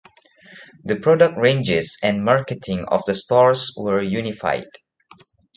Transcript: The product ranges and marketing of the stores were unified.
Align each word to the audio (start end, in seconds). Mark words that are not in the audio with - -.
The 0.83 0.95
product 0.95 1.37
ranges 1.37 1.99
and 2.01 2.25
marketing 2.25 2.85
of 2.87 3.05
the 3.05 3.13
stores 3.13 3.71
were 3.77 4.01
unified. 4.01 4.65